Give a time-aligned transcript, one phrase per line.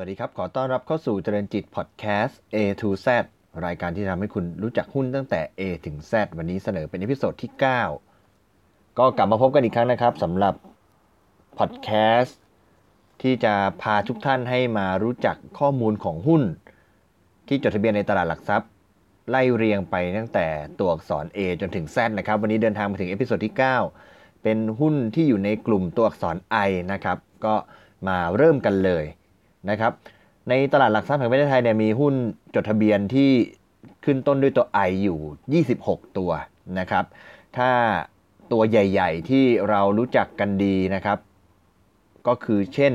[0.00, 3.06] สวัสดีครับ ขอต้อนรับเข้าสู่เจริญจิตพอดแคสต์ A to Z
[3.66, 7.50] รายการที่ทำให้คุณรู้จักหุ้นตั้งแต่ A ถึง Z วันนี้เสนอเป็น episode ที่
[8.24, 10.54] 9 ก็กลับมาพบกันอีกครั้งนะครับสำหรับ
[11.58, 11.88] พอดแค
[12.20, 12.38] สต์
[13.22, 16.42] ที่จะพาทุกท่านให้มารู้จักข้อมูลของหุ้น
[17.48, 18.70] ที่จดทะเบียนในตลาดหลักทรัพย์
[19.30, 20.46] ไล่เรียงไปตั้งแต่
[20.78, 23.54] ตัวอักษร A จนถึง Z นะครับ วันนี้เดินทางมาถึง episode ที่
[23.98, 26.36] 9 เป็นหุ้นที่อยู่ในกลุ่มตัวอักษร
[26.68, 27.54] I นะครับ ก็
[28.08, 29.06] มาเริ่มกันเลย
[29.70, 29.92] นะครับ
[30.48, 32.14] ในตลาดหลักทรัพย์แห่งประเทศไทยเนี่ยมีหุ้น
[32.54, 33.30] จดทะเบียนที่
[34.04, 36.30] ขึ้นต้นด้วยตัว I อยู่ 26 ตัว
[36.78, 37.04] นะครับ
[37.56, 37.70] ถ้า
[38.52, 41.18] ตัวใหญ่ๆ ที่เรารู้จักกันดีนะครับ
[42.26, 42.92] ก็คือเช่น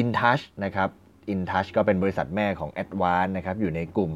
[0.00, 0.88] InTouch นะครับ
[1.32, 4.12] InTouch ก็เป็นบริษัทแม่ของ Advance นะครับ อยู่ในกลุ่ม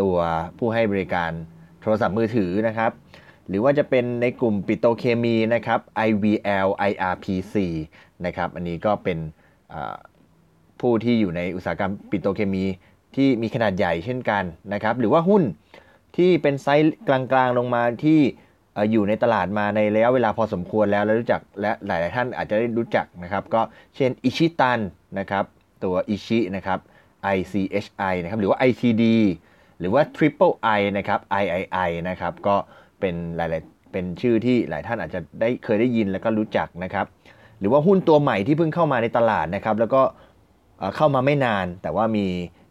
[0.00, 0.16] ตัว
[0.58, 1.30] ผู้ให้บริการ
[1.80, 2.90] โทรศัพท์มือถือนะครับ
[3.48, 7.54] หรือว่าจะเป็นในกลุ่มปิโตเคมีนะครับ IVL IRPC
[8.26, 9.18] นะครับ อันนี้ก็เป็น
[10.82, 12.64] ผู้ที่อยู่ในอุตสาหกรรมปิโตรเคมี
[13.16, 15.42] ที่มีขนาดใหญ่เช่นกันนะครับหรือว่าหุ้น
[16.16, 18.20] ที่เป็นไซส์กลางๆลงมาที่
[18.92, 23.60] อยู่ในตลาดมาในระยะเวลาพอสมควรแล้วแล้วรู้จักและหลายๆท่านอาจจะได้รู้จักนะครับก็
[23.96, 24.80] เช่นอิชิตัน
[25.18, 25.44] นะครับ
[25.84, 26.78] ตัวอิชินะครับ
[27.36, 29.04] ICHI นะครับหรือว่า ITD
[29.78, 32.56] หรือว่า Triple I นะครับ III นะครับก็
[33.00, 37.06] เป็นหลายๆเป็นชื่อที่หลายท่านอาจจะได้เคยได้ยินแล้วก็รู้จักนะครับ
[37.60, 40.02] หรือว่าหุ้นตัวใหม่ที่เพิ่งเข้ามาในตลาดนะครับแล้วก็
[40.96, 42.26] เข้ามาไม่นาน แต่ว่ามี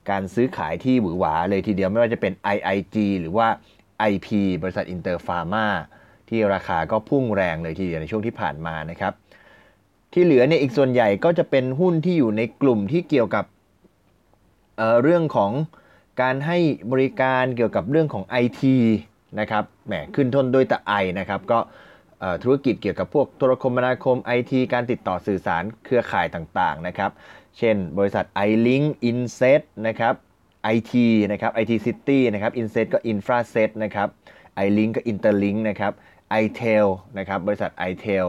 [0.09, 3.47] การซื้อขายที่หวือหวาเลยทีเดียวไม่ว่าจะเป็น IIG หรือว่า
[4.11, 4.27] IP
[4.61, 5.65] บริษัทอินเตอร์ฟาร์มา
[6.29, 9.13] ที่ราคาก็พุ่งแรงเลยทีเดียวในช่วงที่ผ่านมานะครับ
[10.13, 13.45] ที่เหลือเนี่ยอีกส่วนใหญ่ก็จะเป็นหุ้นที่อยู่ในกลุ่มที่เกี่ยวกับ
[14.77, 15.51] เเรื่องของ
[16.21, 16.57] การให้
[16.91, 18.61] บริการเกี่ยวกับเรื่องของ IT
[19.39, 21.59] นะครับแหมขึ้นทนด้วยตะไอนะครับก็
[22.43, 27.11] ธุรกิจเกี่ยวกับพวกโทรคมนาคม IT การติดต่อสื่อสารเครือข่ายต่างๆนะครับ
[27.57, 30.13] เช่น บริษัท iLink Inset นะครับ
[30.75, 30.93] IT
[31.31, 34.07] นะครับ IT City นะครับ Inset ก็ Infraset นะครับ
[34.65, 35.93] iLink ก็ Interlink นะครับ
[36.43, 36.85] iTel
[37.17, 38.27] นะครับ บริษัท iTel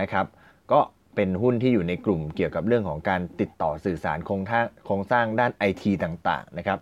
[0.00, 0.26] นะครับ
[0.72, 0.80] ก็
[1.14, 4.42] เป็นหุ้นที่อยู่ในกลุ่มเกี่ยวกับเรื่องของการติดต่อสื่อสารโครง
[4.86, 6.78] โครงสร้างด้าน IT ต่างๆ นะครับ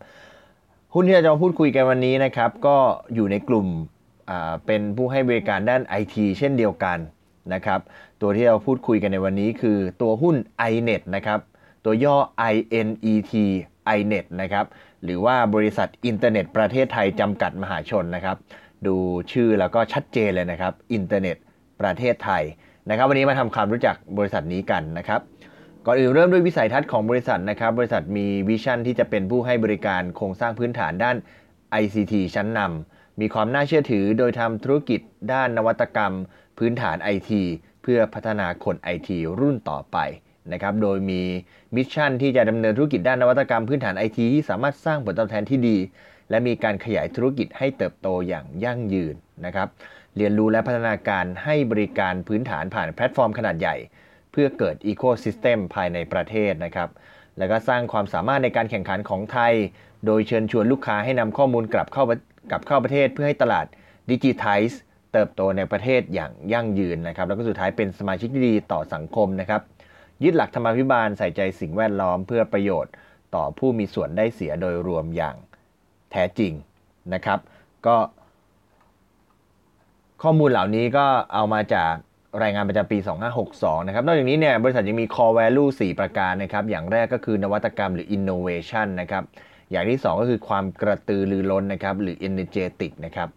[0.95, 2.77] หุ้นที่เราจะมาพูดคุยกันวันนี้นะครับ ก็
[3.15, 3.67] อยู่ในกลุ่ม
[4.67, 6.99] เป็นผู้ให้บริการด้าน IT เช่นเดียวกัน
[7.55, 7.81] นะครับ
[8.21, 10.37] ตัวที่เราพูดคุยกันในวันนี้คือตัวหุ้น
[10.71, 11.41] iNet นะครับ
[11.85, 12.17] ตัวย่อ
[12.53, 13.33] INET
[13.99, 14.67] iNet นะครับ
[15.05, 18.37] หรือว่าบริษัทอินเทอร์เน็ตประเทศไทยจำกัดมหาชนนะครับ
[18.87, 18.97] ดู
[19.33, 21.37] ชื่อแล้วก็ชัดเจนเลยนะครับ อินเทอร์เน็ต
[21.81, 22.43] ประเทศไทย
[22.91, 25.21] นะครับ วันนี้มาทำความรู้จักบริษัทนี้กันนะครับ
[25.87, 31.17] ก่อนอื่นเริ่มด้วยวิสัยทัศน์ของบริษัทนะครับ บริษัทมี vision ที่จะเป็นผู้ให้บริการโครงสร้างพื้นฐานด้าน
[31.83, 35.01] ICT ชั้นนำมีความน่าเชื่อถือโดยทำธุรกิจ
[35.33, 36.13] ด้านนวัตกรรม
[36.59, 37.31] พื้นฐาน IT
[37.83, 39.09] เพื่อพัฒนาคน IT
[39.41, 39.97] รุ่นต่อไป
[40.53, 41.23] นะครับ โดยมี
[41.77, 45.77] mission ที่จะดำเนินธุรกิจด้านนวัตกรรมพื้นฐานไอทีที่สามารถสร้างผลตอบแทนที่ดี
[46.31, 49.15] และมีการขยายธุรกิจให้เติบโตอย่างยั่งยืน
[49.45, 49.69] นะครับ
[50.17, 53.77] เรียนรู้และพัฒนาการให้บริการพื้นฐานผ่านแพลตฟอร์มขนาดใหญ่
[54.33, 56.89] เพื่อเกิด ecosystem ภายในประเทศนะครับ
[57.39, 59.53] แล้วก็สร้างความสามารถในการแข่งขันของไทย
[60.07, 62.05] โดยเชิญชวนลูกค้าให้นำข้อมูลกลับเข้า
[62.51, 63.67] กลับเข้าประเทศเพื่อให้ตลาด
[64.11, 64.61] ดิจิทัล
[65.13, 69.61] เติบโตในประเทศอย่างยั่งยืนนะครับ แล้วก็สุดท้ายเป็นสมาชิกที่ดีต่อสังคมนะครับ
[70.25, 72.93] ยึดหลักธรรมาภิบาลใส่ใจสิ่งแวดล้อมเพื่อประโยชน์
[73.35, 75.37] ต่อผู้มีส่วนได้เสียโดยรวมอย่าง
[76.13, 76.53] แท้จริง
[77.15, 77.39] นะครับ
[77.87, 77.97] ก็
[80.23, 81.93] ข้อมูลเหล่านี้ก็เอามาจาก
[82.43, 82.99] รายงานประจำปี
[83.43, 89.23] 2562 นะครับ นอกจากนี้เนี่ยบริษัทยังมี core value 4 ประการนะครับ อย่างแรกก็คือนวัตกรรมหรือ innovation นะครับ
[89.71, 93.29] อย่างที่ 2 ก็คือความกระตือรือร้นนะครับ หรือ energetic นะครับ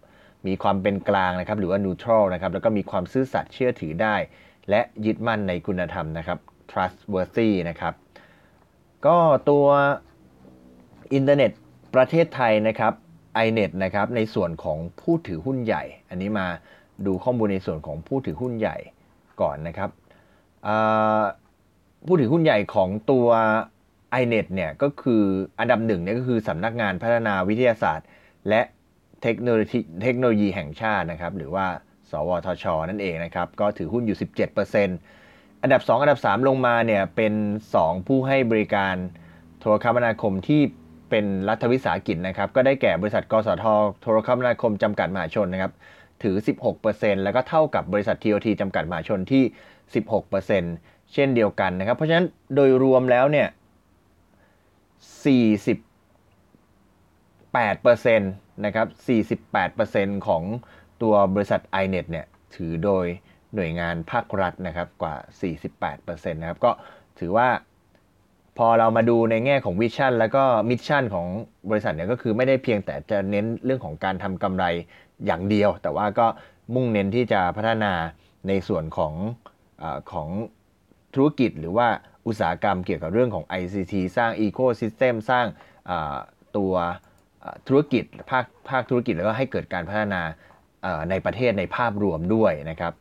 [0.48, 4.16] มีความเป็นกลางนะครับ หรือว่า neutral นะครับ แล้วก็มีความซื่อสัตย์เชื่อถือได้
[4.70, 6.40] และยึดมั่นในคุณธรรมนะครับ
[6.71, 7.94] trustworthy นะครับ
[9.06, 9.18] ก็
[9.50, 9.65] ตัว
[11.13, 11.51] อินเทอร์เน็ต
[11.95, 12.94] ประเทศไทยนะครับ
[13.45, 16.48] iNet นะครับในส่วนของผู้ถือหุ้นใหญ่ อันนี้มา
[17.06, 18.77] ดูข้อมูลในส่วนของผู้ถือหุ้นใหญ่
[19.42, 19.89] ก่อนนะครับ
[22.06, 23.27] ผู้ถือหุ้นใหญ่ของตัว
[24.21, 25.24] iNet เนี่ยก็คือ
[25.59, 28.07] อันดับหนึ่งเนี่ยก็คือสำนักงานพัฒนาวิทยาศาสตร์
[28.50, 28.62] และ
[29.21, 31.66] เทคโนโลยีเทคโนโลยีแห่งชาตินะครับ หรือว่า
[32.12, 35.23] สวทช นั่นเองนะครับ ก็ถือหุ้นอยู่ 17%
[35.63, 37.33] อันดับ 2 อันดับ 3 ลงมาเนี่ยเป็น
[37.74, 38.95] 2 ผู้ให้บริการ
[39.60, 40.62] โทรคมนาคมที่
[41.10, 43.65] เป็นรัฐวิสาหกิจนะครับ ก็ได้แก่บริษัทกสท
[44.01, 45.71] โทรคมนาคมจำกัดมหาชนนะครับ
[46.24, 46.36] ถือ
[46.80, 49.44] 16%แล้วก็เท่ากับบริษัท TOT จำกัดมหาชนที่
[50.07, 52.25] 16%เช่นเดียวกันนะครับ เพราะฉะนั้น
[52.56, 53.48] โดยรวมแล้วเนี่ย
[58.04, 58.88] 48%นะครับ
[59.57, 60.44] 48%ของ
[61.01, 62.25] ตัวบริษัท iNet เนี่ย
[62.56, 63.06] ถือโดย
[63.56, 65.16] หน่วยงานภาครัฐนะครับกว่า
[65.74, 66.72] 48%นะครับก็
[67.20, 67.48] ถือว่า
[68.58, 71.28] พอเรามาดูในแง่ของ vision แล้วก็ mission ของ
[71.70, 74.66] บริษัทเนี่ยก็คือไม่ได้เพียงแต่จะเน้นเรื่องของการทำกำไร
[75.26, 76.28] อย่างเดียว แต่ว่าก็
[76.76, 77.94] มุ่งเน้นที่จะพัฒนา
[78.48, 79.14] ในส่วนของ
[79.82, 80.30] อของ
[81.16, 81.88] ธุรกิจหรือว่า
[82.28, 85.46] อุตสาหกรรมเกี่ยวกับเรื่องของ ICT สร้าง Ecosystem สร้าง
[86.58, 86.74] ตัว
[87.68, 90.22] ธุรกิจภาคภาคธุรกิจแล้วก็ให้เกิดการพัฒนา
[91.10, 92.94] ในประเทศในภาพรวมด้วยนะครับ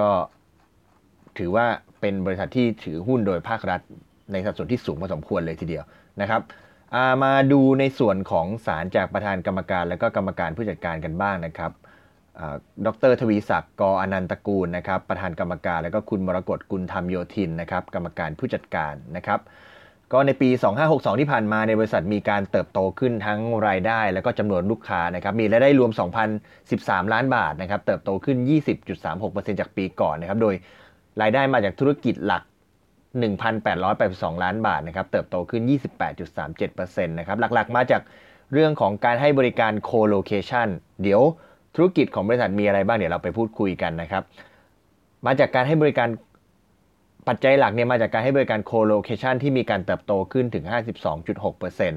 [0.00, 0.10] ก็
[1.38, 1.66] ถือว่า
[2.00, 3.80] เป็นบริษัทที่ถือหุ้นโดยภาครัฐ
[4.32, 5.84] ในสัดส่วนที่สูงพอสมควรเลยทีเดียว
[6.20, 6.40] นะครับ
[7.24, 11.72] มาดูในส่วนของสารจากประธานกรรมการและก็กรรมการผู้จัดการกันบ้างนะครับ
[12.86, 19.40] ดรทวีศักดิ์กอนันตกูลนะครับประธานกรรมการ และก็คุณมรกตกุลธรรมโยธินนะครับกรรมการผู้จัดการนะครับ
[20.12, 20.48] ก็ในปี
[20.84, 25.90] 2562 ที่ผ่านมาในบริษัทมีการเติบโตขึ้นทั้งรายได้ และก็จำนวนลูกค้านะครับ มีรายได้รวม
[26.52, 28.36] 2,013 ล้านบาทนะครับ เติบโตขึ้น
[28.98, 30.54] 20.36%จากปีก่อนนะครับ โดย
[31.22, 32.42] รายได้มาจากธุรกิจหลัก
[33.62, 35.62] 1,882 ล้านบาทนะครับ เติบโตขึ้น
[36.38, 38.02] 28.37%นะครับ หลักๆ มาจาก
[38.52, 40.68] เรื่องของการให้บริการ co-location
[41.02, 41.22] เดี๋ยว
[41.76, 44.22] ธุรกิจของบริษัทมีอะไรบ้างเดี๋ยวเราไปพูดคุยกันนะครับ
[45.26, 46.08] มาจากการให้บริการ
[47.28, 50.64] ปัจจัยหลักเนี่ยมาจากการให้บริการ co-location ที่มีการเติบโตขึ้นถึง
[51.32, 51.94] 52.6%น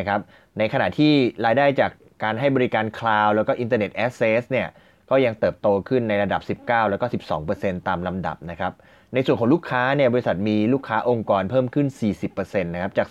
[0.00, 0.20] ะครับ
[0.58, 1.12] ในขณะที่
[1.44, 1.90] รายได้จาก
[2.22, 4.68] การให้บริการ cloud แล้วก็ Internet Access เนี่ย
[5.10, 7.06] ก็ยังเติบโตขึ้นในระดับ 19 แล้วก็
[7.46, 8.72] 12%ตามลำดับนะครับ
[9.14, 11.86] ในส่วนของลูกค้าเนี่ยบริษัทมีลูกค้าองค์กรเพิ่มขึ้น
[12.26, 13.08] 40%นะครับจาก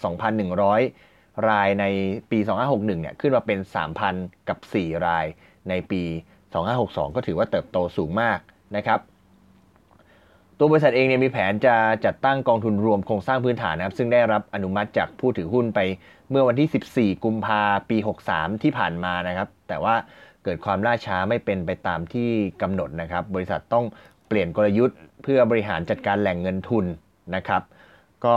[0.72, 1.86] 2,100 รายใน
[2.32, 3.60] ปี 2561 เนี่ยขึ้นมาเป็น
[4.04, 5.26] 3,000 กับ 4 ราย
[5.70, 6.02] ในปี
[6.60, 8.40] 2562 ก็ถือว่าเติบโตสูงมาก
[8.78, 9.00] นะครับ
[10.60, 11.76] ตัวบริษัทเองเนี่ยมีแผนจะ
[12.06, 15.80] จัดตั้งกองทุนรวมโครงสร้างพื้นฐานนะครับ ซึ่งได้รับอนุมัติจากผู้ถือหุ้นไป
[16.30, 17.98] เมื่อวันที่ 14 กุมภาปี
[18.30, 19.96] 63 ที่ผ่านมานะครับ แต่ว่า
[20.44, 22.30] เกิดความล่าช้าไม่เป็นไปตามที่
[22.62, 23.86] กำหนดนะครับ บริษัทต้อง
[24.28, 26.86] เปลี่ยนกลยุทธ์ เพื่อบริหารจัดการแหล่งเงินทุน
[27.36, 27.62] นะครับ
[28.26, 28.36] ก็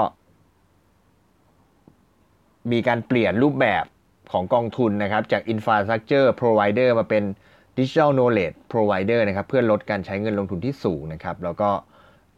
[2.73, 3.85] มีการเปลี่ยนรูปแบบ
[4.33, 7.25] ของกองทุนนะครับ จาก Infrastructure Provider มาเป็น
[7.77, 11.71] Digital Knowledge Provider นะครับ เพื่อลดการใช้เงินลงทุนที่สูงนะครับ แล้วก็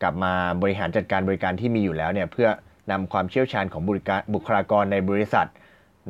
[0.02, 0.32] กลับมา
[0.62, 2.48] บริหารจัดการบริการที่มีอยู่แล้วเนี่ยเพื่อ
[2.90, 3.82] นำความเชี่ยวชาญของ
[4.34, 5.48] บุคลากรในบริษัท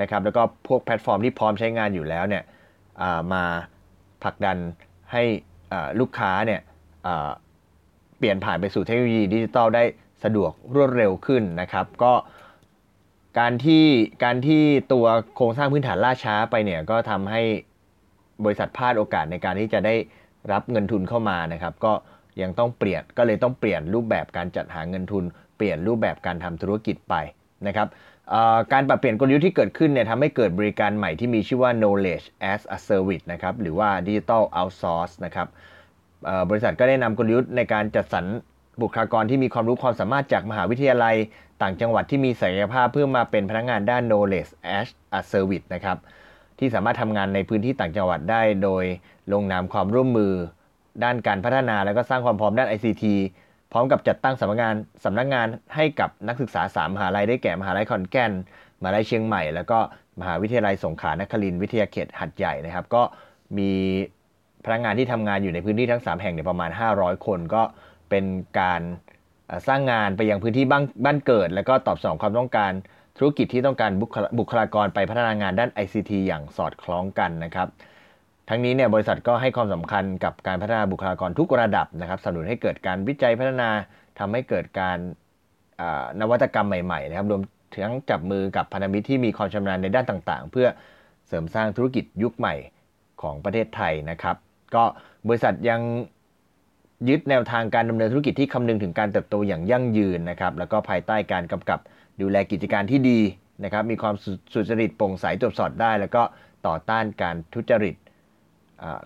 [0.00, 2.42] นะครับแล้วก็พวกแพลตฟอร์มที่พร้อมใช้งานอยู่แล้วเนี่ย
[3.32, 3.44] มา
[4.22, 4.56] ผลักดัน
[5.12, 5.22] ให้
[6.00, 6.60] ลูกค้าเนี่ย
[8.18, 9.84] เปลี่ยนผ่านไปสู่เทคโนโลยีดิจิทัลได้
[10.24, 12.12] สะดวกรวดเร็วขึ้นนะครับ ก็
[13.38, 13.86] การที่
[14.24, 14.62] การที่
[14.92, 15.06] ตัว
[15.36, 17.42] โครงสร้างพื้นฐานล่าช้าไปเนี่ยก็ทำให้
[18.44, 19.94] บริษัทพลาดโอกาสในการที่จะได้
[20.52, 21.92] รับเงินทุนเข้ามานะครับ ก็
[22.42, 25.24] ยังต้องเปลี่ยนก็เลยต้องเปลี่ยนรูปแบบการจัดหาเงินทุน
[25.56, 27.14] เปลี่ยนรูปแบบการทำธุรกิจไป
[27.66, 27.88] นะครับ
[28.72, 35.48] การปรับเปลี่ยนกลยุทธ์ที่เกิดขึ้นเนี่ยทำให้เกิดบริการใหม่ที่มีชื่อว่า knowledge as a service นะครับหรือว่า digital outsource นะครับ
[36.48, 38.26] บริษัทก็ได้นำกลยุทธ์ในการจัดสรร
[38.82, 41.16] บุคลากรที่มีความรู้ความสามารถจากมหาวิทยาลัย
[41.62, 44.88] ต่างจังหวัดที่มีศักยภาพเพื่อมาเป็นพนักงานด้าน knowledge as
[45.18, 45.96] a service นะครับ
[46.58, 48.84] ที่สามารถทำงานในพื้นที่ต่างจังหวัดได้โดย
[49.32, 50.32] ลงนามความร่วมมือ
[51.04, 53.04] ด้านการพัฒนาและก็สร้างความพร้อมด้าน ICT
[53.72, 54.74] พร้อมกับจัดตั้งสำนักงาน
[55.04, 58.32] สำนักงานให้กับนักศึกษา 3 มหาลัยได้แก่มหาลัยขอนแก่น
[58.80, 59.78] มหาลัยเชียงใหม่ แล้วก็
[60.20, 63.02] มหาวิทยาลัยสงขลานครินทร์วิทยาเขตหัดใหญ่นะครับ ก็
[63.58, 63.70] มี
[64.64, 67.62] พนักงานที่ทำงานอยู่ในพื้นที่ทั้ง 3 แห่งเนี่ยประมาณ 500 คนก็
[68.10, 68.24] เป็น
[68.60, 68.82] การ
[69.68, 72.72] สร้างงานไปยังพื้นที่บ้านบ้านเกิด และก็ตอบสนองความต้องการ
[73.18, 73.90] ธุรกิจที่ต้องการ
[74.38, 77.68] บุคลากรไปพัฒนางานด้าน ICT อย่างสอดคล้องกันนะครับ
[78.48, 83.70] ทั้งนี้เนี่ยบริษัทก็ให้ความสำคัญกับการพัฒนาบุคลากรทุกระดับนะครับสนับสนุนให้เกิดการวิจัยพัฒนา
[84.18, 84.98] ทำให้เกิดการ
[86.20, 87.40] นวัตกรรมใหม่ๆนะครับรวม
[87.84, 90.66] ทั้งจับมือกับพันธมิตรที่มีความชำนาญในด้านต่างๆ เพื่อ
[91.26, 92.54] เสริมสร้างธุรกิจยุคใหม่
[93.22, 94.36] ของประเทศไทยนะครับ
[94.74, 94.84] ก็
[95.28, 95.80] บริษัทยัง
[97.08, 101.80] ยึดแนวทางการดำเนินธุรกิจที่คำนึงถึงการเติบโตอย่างยั่งยืนนะครับแล้วก็ภายใต้การกำกับ
[102.20, 103.20] ดูแลกิจการที่ดี
[103.64, 104.14] นะครับมีความ
[104.54, 106.22] สุจริตโปร่งใสตรวจสอบได้ แล้วก็
[106.66, 107.94] ต่อต้านการทุจริต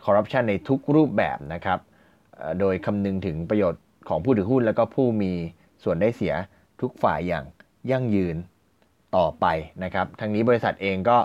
[0.04, 1.78] คอร์รัปชันในทุกรูปแบบนะครับ
[2.60, 5.32] โดยคำนึงถึงประโยชน์ของผู้ถือหุ้น แล้วก็ผู้มี
[5.84, 6.34] ส่วนได้เสีย
[6.80, 7.44] ทุกฝ่ายอย่าง
[7.90, 8.36] ยั่งยืน
[9.16, 9.46] ต่อไป
[9.84, 11.16] นะครับทั้งนี้บริษัทเองก็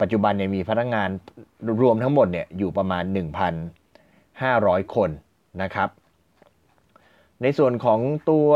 [0.00, 1.08] ปัจจุบันเนี่ยมีพนักงาน
[1.82, 3.04] รวมทั้งหมดเนี่ยอยู่ประมาณ
[3.98, 5.10] 1,500 คน
[5.62, 5.88] นะครับ
[7.42, 8.48] ในส่วนของตัว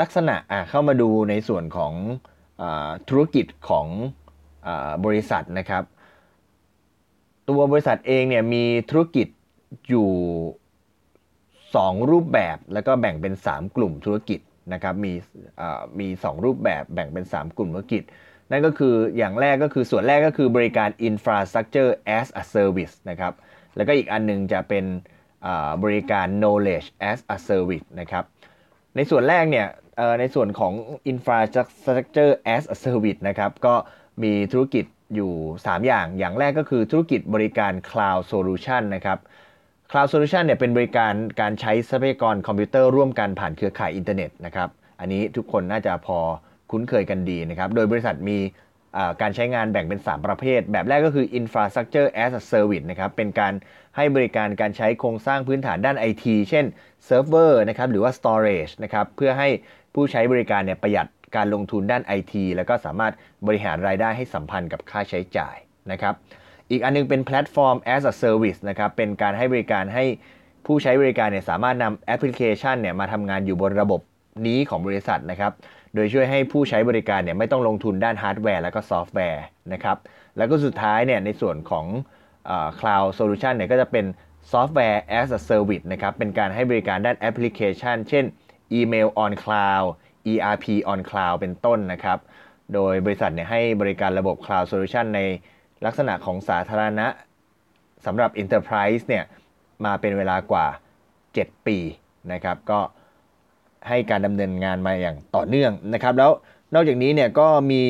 [0.00, 0.36] ลักษณะ
[0.70, 1.92] เข้ามาดูในส่วนของ
[2.62, 2.64] อ
[3.08, 3.86] ธุรกิจของ
[4.66, 4.68] อ
[5.04, 5.84] บริษัทนะครับ
[7.48, 9.26] ตัวบริษัทเองเนี่ยมีธุรกิจ
[9.88, 10.10] อยู่
[11.24, 14.40] 2 รูปแบบแล้วก็แบ่งเป็น 3 กลุ่มธุรกิจ
[14.72, 15.12] นะครับมี
[16.00, 18.02] มี 2 รูปแบบแบ่งเป็น 3 กลุ่มธุรกิจ
[18.50, 23.32] นั่นก็คืออย่างแรกก็คือส่วนแรกก็คือบริการ infrastructure as a service นะครับ
[23.76, 24.84] แล้วก็อีกอันนึงจะเป็น
[25.84, 28.24] บริการ knowledge as a service นะครับ
[28.96, 29.66] ในส่วนแรกเนี่ย
[30.20, 30.72] ในส่วนของ
[31.12, 33.74] infrastructure as a service นะครับก็
[34.22, 34.84] มีธุรกิจ
[35.16, 39.18] อยู่ 3 อย่าง อย่างแรกก็คือธุรกิจบริการ cloud solution นะครับ
[39.90, 44.68] cloud solution เนี่ยเป็นบริการการใช้ทรัพยากรคอมพิวเตอร์ร่วมกันผ่านเครือข่ายอินเทอร์เน็ตนะครับ
[45.00, 46.18] อันนี้ทุกคนน่าจะพอ
[46.70, 48.38] คุ้นเคยกันดีนะครับ โดยบริษัทมี
[49.20, 53.52] การใช้งานแบ่งเป็น 3 ประเภท แบบแรกก็คือ infrastructure as a service นะครับ เป็นการ
[53.96, 56.64] ให้บริการการใช้โครงสร้างพื้นฐานด้าน IT เช่น
[57.06, 59.48] เซิร์ฟเวอร์นะครับ หรือว่า storage นะครับ เพื่อให้
[59.94, 63.12] ผู้ใช้บริการเนี่ยประหยัด การลงทุนด้าน IT แล้วก็สามารถ
[63.46, 65.56] บริหารรายได้ให้สัมพันธ์กับค่าใช้จ่าย
[65.92, 66.14] นะครับ
[66.70, 70.04] อีกอันนึงเป็นแพลตฟอร์ม as a service นะครับเป็นการให้บริการให้
[70.66, 74.00] ผู้ใช้บริการเนี่ยสามารถนำแอปพลิเคชันเนี่ยมาทำงานอยู่บนระบบ
[74.46, 75.52] นี้ของบริษัทนะครับ
[75.94, 79.96] โดยช่วยให้ผู้ใช้บริการเนี่ยไม่ต้องลงทุนด้านฮาร์ดแวร์และก็ซอฟต์แวร์นะครับ
[80.36, 81.86] แล้วก็สุดท้ายเนี่ยในส่วนของ
[82.80, 84.04] cloud solution เนี่ยก็จะเป็น
[84.52, 88.24] ซอฟต์แวร์ as a service นะครับเป็นการให้บริการด้านแอปพลิเคชัน เช่น
[88.78, 89.88] email on cloud
[90.32, 92.18] ERP on cloud เป็นต้นนะครับ
[92.74, 95.20] โดยบริษัทเนี่ยให้บริการระบบ cloud solution ใน
[95.84, 97.06] ลักษณะของสาธารณะ
[98.06, 99.24] สำหรับ enterprise เนี่ย
[99.84, 100.66] มาเป็นเวลากว่า
[101.16, 101.78] 7 ปี
[102.32, 102.80] นะครับ ก็
[103.88, 106.30] ให้การดำเนินงานมาอย่างต่อเนื่องนะครับ แล้ว
[106.74, 107.84] นอกจากนี้เนี่ยก็มี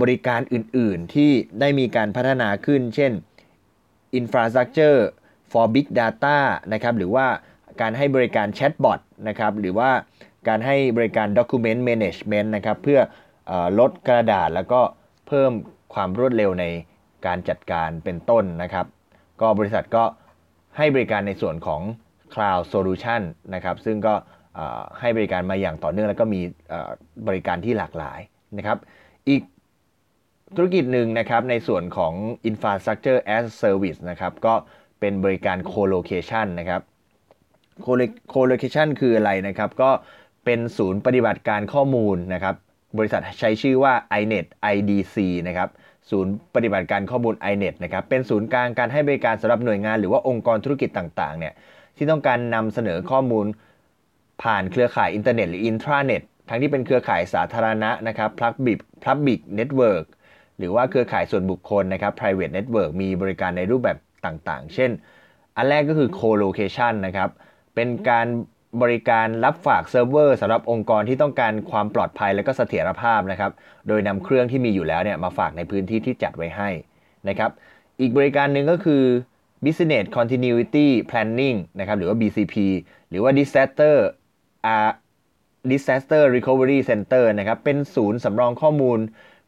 [0.00, 1.30] บริการอื่น ๆ ที่
[1.60, 3.12] ได้มีการพัฒนาขึ้น เช่น
[4.20, 4.98] infrastructure
[5.50, 6.38] for big data
[6.72, 7.26] นะครับ หรือว่า
[7.80, 9.90] การให้บริการแชทบอทนะครับ หรือว่า
[10.48, 13.00] การให้บริการ document management นะครับเพื่อ
[13.50, 14.80] อลดกระดาษแล้วก็
[15.28, 15.52] เพิ่ม
[15.94, 16.64] ความรวดเร็วใน
[17.26, 18.86] การจัดการเป็นต้นนะครับ
[19.40, 20.04] ก็บริษัทก็
[20.76, 21.82] ให้บริการในส่วนของ
[22.32, 23.22] cloud solution
[23.54, 24.14] นะครับ ซึ่งก็
[25.00, 26.40] ให้บริการมาอย่างต่อเนื่อง แล้วก็มี
[27.28, 28.20] บริการที่หลากหลาย
[28.58, 28.78] นะครับ
[29.28, 29.42] อีก
[30.56, 32.14] ธุรกิจหนึ่งนะครับในส่วนของ
[32.50, 34.54] infrastructure as service นะครับ ก็
[35.00, 36.82] เป็นบริการ co-location นะครับ
[38.32, 39.90] co-location คืออะไรนะครับ ก็
[40.48, 42.54] เป็นศูนย์ปฏิบัติการข้อมูลนะครับ
[42.98, 45.16] บริษัทใช้ชื่อว่า iNet IDC
[45.48, 45.68] นะครับ
[46.10, 51.54] ศูนย์ปฏิบัติการข้อมูล iNet นะครับเป็นศูนย์กลางการให้บริการสำหรับหน่วยงานหรือว่าองค์กรธุรกิจต่างๆเนี่ย
[51.96, 53.46] ที่ต้องการนำเสนอข้อมูล
[54.42, 60.04] ผ่านเครือข่ายอินเทอร์เน็ตหรืออินทราเน็ตทั้งที่เป็นเครือข่ายสาธารณะนะครับ Public Public Network
[60.58, 64.90] หรือว่าเครือข่ายส่วนบุคคลนะครับ private network มีบริการในรูปแบบต่างๆ เช่น
[65.56, 67.30] อันแรกก็คือ co-location นะครับ
[67.74, 68.26] เป็นการ
[68.82, 73.50] บริการรับฝากเซิร์ฟเวอร์สำหรับองค์กรที่ต้องการความปลอดภัยและก็เสถียรภาพนะครับ
[73.88, 76.68] โดยนำเครื่องที่มีอยู่แล้วเนี่ยมาฝากในพื้นที่ที่จัดไว้ให้
[77.28, 77.50] นะครับ
[78.00, 79.02] อีกบริการหนึ่งก็คือ
[79.64, 82.54] business continuity planning นะครับหรือว่า BCP
[83.10, 83.96] หรือว่า disaster
[85.70, 88.98] disaster recovery center นะครับเป็นศูนย์สำรองข้อมูล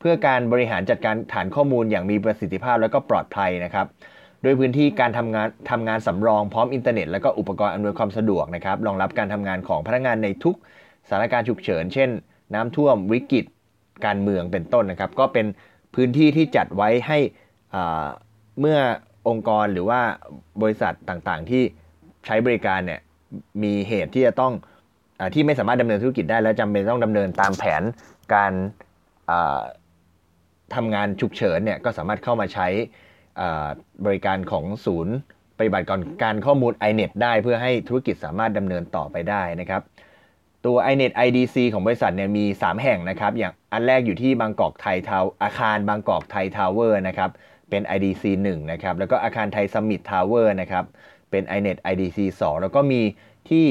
[0.00, 3.86] เพื่อการบริหารจัดการฐานข้อมูลอย่างมีประสิทธิภาพและก็ปลอดภัยนะครับ
[4.42, 10.56] โดยพื้นที่การทำงานทำงานสำรองพร้อมอินเทอร์เน็ต และก็อุปกรณ์อำนวยความสะดวกนะครับรองรับการทำงานของพนักงานในทุก
[11.08, 12.10] สถานการณ์ฉุกเฉิน เช่น
[12.54, 13.44] น้ำท่วมวิกฤต
[14.06, 15.46] การเมืองเป็นต้นนะครับ ก็เป็น
[15.94, 17.18] พื้นที่ที่จัดไว้ให้
[18.60, 18.78] เมื่อ
[19.28, 20.00] องค์กรหรือว่า
[20.62, 21.62] บริษัทต่างๆ ที่
[22.26, 23.00] ใช้บริการเนี่ย
[23.62, 24.52] มีเหตุที่จะต้อง
[25.20, 27.82] อที่ไม่สามารถดำเนินธุรกิจได้ และจำเป็นต้องดำเนินตามแผน
[28.34, 28.52] การ
[30.74, 32.68] ทำงานฉุกเฉินเนี่ยก็สามารถเข้ามาใช้
[34.04, 35.16] บริการของศูนย์
[35.58, 39.82] ปฏิบัติการการข้อมูล iNet ได้เพื่อให้ธุรกิจสามารถดำเนินต่อไปได้นะครับ
[40.66, 47.30] ตัว iNet IDC ของบริษัทเนี่ยมี 3 แห่งนะครับอย่างอันแรกอยู่ที่บางกอกไทยทาวอาคารบางกอกไทยทาวเวอร์นะครับ
[47.70, 50.84] เป็น IDC 1นะครับแล้วก็อาคารไทยซัมมิตทาวเวอร์นะครับ
[51.30, 53.00] เป็น iNet IDC 2 แล้วก็มี
[53.50, 53.66] ที่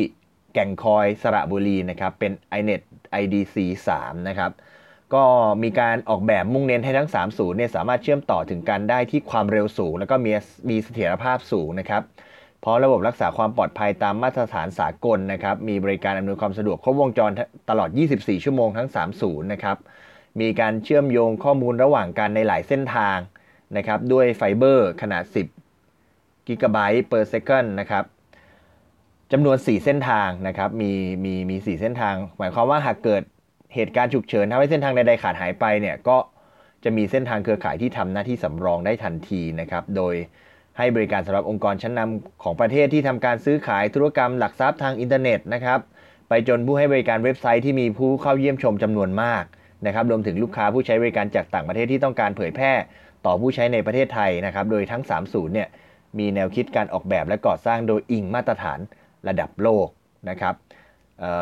[0.53, 2.81] แก่งคอยสระบุรีนะครับเป็น iNet
[3.21, 3.55] IDC
[3.93, 4.51] 3นะครับ
[5.13, 5.25] ก็
[5.63, 10.31] มีการออกแบบมุ่งเน้นให้ทั้ง 3 ศูนย์เนี่ยสามารถเชื่อมต่อถึงกันได้ที่ความเร็วสูง แล้วก็มี
[10.69, 12.01] มีเสถียรภาพสูงนะครับ
[12.61, 17.31] พร้อมระบบรักษาความปลอดภัยตามมาตรฐานสากลนะครับ มีบริการอำนวยความสะดวกครบวงจร
[17.69, 19.77] ตลอด 24 ชั่วโมงทั้ง 3 ศูนย์นะครับ
[20.41, 23.17] มีการเชื่อมโยงข้อมูลระหว่างกันในหลายเส้นทาง
[23.77, 25.23] นะครับ ด้วยไฟเบอร์ขนาด
[25.85, 28.03] 10 กิกะไบต์ per second นะครับ
[29.31, 30.91] จำนวน 4 เส้นทางนะครับ มี
[31.23, 33.23] มีมี 4 เส้นทาง หมายความว่าหากเกิด
[33.73, 36.17] เหตุการณ์ฉุกเฉินทำให้เส้นทางใดๆขาดหายไปเนี่ยก็
[36.83, 40.15] จะมีเส้นทางเครือข่ายที่ทำหน้าที่สำรองได้ทันทีนะครับ โดย
[40.77, 45.79] ให้บริการสำหรับองค์กรชั้นนำของประเทศที่ทำการซื้อขายธุรกรรมหลักทรัพย์ทางอินเทอร์เน็ตนะครับ
[46.29, 49.43] ไปจนผู้ให้บริการเว็บไซต์ที่มีผู้เข้าเยี่ยมชมจำนวนมาก
[49.85, 52.73] นะครับรวมถึงลูกค้าผู้ใช้บริการจากต่างประเทศที่ต้องการเผยแพร่
[53.25, 55.69] ต่อผู้ใช้ในประเทศไทยนะครับ โดยทั้ง 3 ศูนย์เนี่ย
[56.19, 58.79] มีแนวคิดการออกแบบและก่อสร้างโดยอิงมาตรฐาน
[59.27, 59.87] ระดับโลก
[60.29, 60.55] นะครับ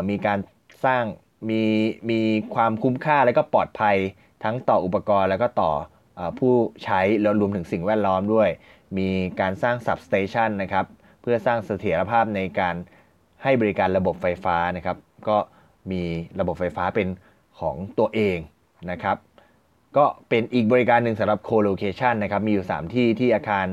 [0.10, 0.39] มีการ
[0.86, 1.03] สร้าง
[1.50, 1.63] มี
[2.10, 2.20] มี
[2.56, 3.98] ความคุ้มค่าและก็ปลอดภัย
[4.44, 5.72] ทั้งต่ออุปกรณ์แล้วก็ต่อ
[6.20, 6.53] อผู้
[6.84, 8.50] ใช้แล้วรวมถึงสิ่งแวดล้อมด้วย
[8.98, 10.86] มีการสร้าง substation นะครับ
[11.22, 12.75] เพื่อสร้างเสถียรภาพในการ
[13.44, 14.98] ให้บริการระบบไฟฟ้านะครับ
[15.29, 15.38] ก็
[15.91, 16.03] มี
[16.39, 17.08] ระบบไฟฟ้าเป็น
[17.60, 18.38] ของตัวเอง
[18.91, 19.17] นะครับ
[19.98, 23.67] ก็เป็นอีกบริการหนึ่งสำหรับ co-location นะครับ มีอยู่ 3 ที่ที่อาคาร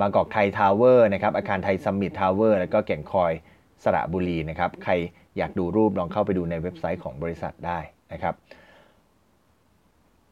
[0.00, 3.32] บางกอกไทยทาวเวอร์นะครับ อาคารไทยซัมมิตทาวเวอร์แล้วก็แก่งคอย
[3.82, 4.92] สระบุรีนะครับ ใคร
[5.38, 7.78] อยากดูรูปลองเข้าไปดูในเว็บไซต์ของบริษัทได้
[8.12, 8.34] นะครับ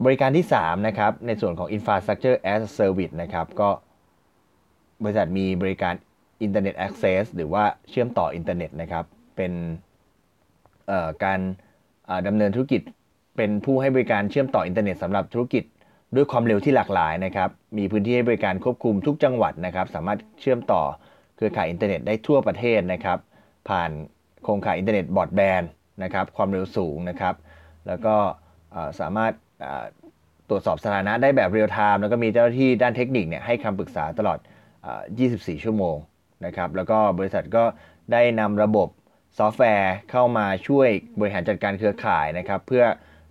[0.04, 3.70] บริการที่ 3 นะครับ ในส่วนของ Infrastructure as a Service นะครับ ก็
[5.02, 5.94] บริษัทมีบริการ
[6.46, 9.04] Internet Access หรือว่าเชื่อมต่ออินเทอร์เน็ตนะครับ
[9.36, 9.52] เป็น
[11.24, 11.40] การ
[12.26, 12.82] ดำเนินธุรกิจ
[13.36, 15.64] เป็นผู้ให้บริการเชื่อมต่ออินเทอร์เน็ตสำหรับธุรกิจ
[16.16, 20.82] ด้วยความเร็วที่หลากหลายนะครับ มีพื้นที่ให้บริการครอบคลุมทุกจังหวัดนะครับ สามารถเชื่อมต่อ
[21.36, 23.18] เครือข่ายอินเทอร์เน็ตได้ทั่วประเทศนะครับ
[23.68, 23.90] ผ่าน
[24.42, 25.62] โครงข่ายอินเทอร์เน็ตบรอดแบนด์
[26.02, 27.34] นะครับความเร็วสูงนะครับ
[27.86, 28.14] แล้วก็
[29.00, 29.32] สามารถ
[30.48, 34.38] ตรวจสอบสถานะได้แบบเรียลไทม์แล้วก็มีเจ้าหน้าที่ด้านเทคนิคเนี่ยให้คำปรึกษาตลอด
[35.00, 35.96] 24 ชั่วโมง
[36.46, 37.64] นะครับแล้วก็บริษัทก็
[38.12, 38.88] ได้นำระบบ
[39.38, 40.88] ซอฟต์แวร์เข้ามาช่วย
[41.20, 42.84] บริหารจัดการเครือข่ายนะครับ เพื่อ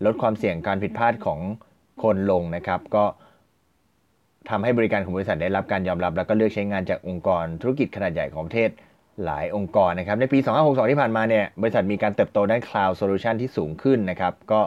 [0.05, 1.39] ลดความเสี่ยงการผิดพลาดของ
[2.03, 3.05] คนลงนะครับ ก็
[4.49, 8.69] ทำให้บริการของบริษัทได้รับการยอมรับ แล้วก็เลือกใช้งานจากองค์กรธุรกิจขนาดใหญ่ของประเทศ
[9.25, 14.61] หลายองค์กรนะครับ ในปี 2562 ที่ผ่านมาเนี่ย บริษัทมีการเติบโตด้าน Cloud Solution ที่สูงขึ้นนะครับ ก็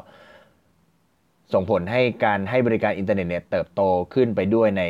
[1.54, 3.80] ส่งผลให้การให้บริการอินเทอร์เน็ตเนี่ยเติบโต
[4.14, 4.82] ขึ้นไปด้วยใน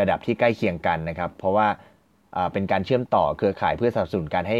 [0.00, 1.68] ระดับที่ใกล้เคียงกันนะครับ เพราะว่า
[2.52, 4.58] เป็นการเชื่อมต่อเครือข่ายเพื่อสนับสนุนการให้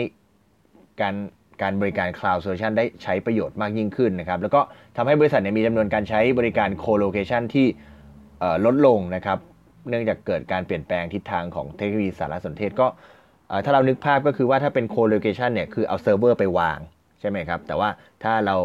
[1.01, 1.15] การ
[1.63, 4.61] การบริการ Cloud Solution ได้ใช้ประโยชน์มากยิ่งขึ้นนะครับ แล้วก็
[4.97, 7.67] ทำให้บริษัทมีจำนวนการใช้บริการ Co-location ที่
[8.65, 9.39] ลดลงนะครับ
[9.89, 12.87] เนื่องจากเกิดการเปลี่ยนแปลงทิศทางของเทคโนโลยีสารสนเทศก็
[13.65, 16.79] ถ้าเรานึกภาพก็คือว่าถ้าเป็น Co-location เนี่ยคือเอาเซิร์ฟเวอร์ไปวาง
[17.21, 17.89] ใช่ไหมครับ แต่ว่า
[18.25, 18.57] ถ้าเรา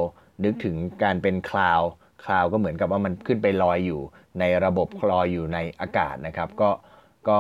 [0.44, 1.86] นึกถึงการเป็น Cloud
[2.24, 4.02] Cloud ก็เหมือนกับว่ามันขึ้นไปลอยอยู่
[4.40, 6.70] ในระบบลอยอยู่ในอากาศนะครับ ก็
[7.30, 7.40] ก็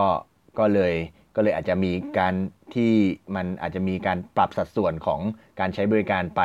[0.59, 0.93] ก็เลย
[1.35, 2.33] ก็เลยอาจจะมีการ
[2.75, 2.93] ที่
[3.35, 5.19] มันอาจจะมีการปรับสัดส่วนของ
[5.59, 6.41] การใช้บริการไป